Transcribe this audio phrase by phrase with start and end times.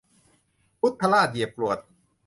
[0.79, 1.77] คุดทะราดเหยียบกรวด